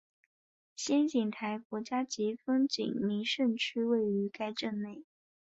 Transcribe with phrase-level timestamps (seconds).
[0.75, 5.03] 仙景台国家级风景名胜区位于该镇内。